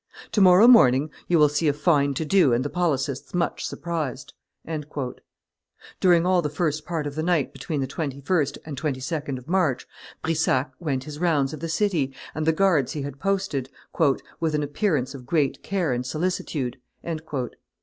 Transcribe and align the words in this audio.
To 0.31 0.41
morrow 0.41 0.67
morning 0.67 1.11
you 1.27 1.37
will 1.37 1.47
see 1.47 1.67
a 1.67 1.73
fine 1.73 2.15
to 2.15 2.25
do 2.25 2.53
and 2.53 2.65
the 2.65 2.71
policists 2.71 3.35
much 3.35 3.63
surprised." 3.67 4.33
During 5.99 6.25
all 6.25 6.41
the 6.41 6.49
first 6.49 6.87
part 6.87 7.05
of 7.05 7.13
the 7.13 7.21
night 7.21 7.53
between 7.53 7.81
the 7.81 7.85
21st 7.87 8.57
and 8.65 8.81
22d 8.81 9.37
of 9.37 9.47
March, 9.47 9.85
Brissac 10.23 10.73
went 10.79 11.03
his 11.03 11.19
rounds 11.19 11.53
of 11.53 11.59
the 11.59 11.69
city 11.69 12.15
and 12.33 12.47
the 12.47 12.51
guards 12.51 12.93
he 12.93 13.03
had 13.03 13.19
posted, 13.19 13.69
"with 14.39 14.55
an 14.55 14.63
appearance 14.63 15.13
of 15.13 15.27
great 15.27 15.61
care 15.61 15.93
and 15.93 16.03
solicitude." 16.03 16.77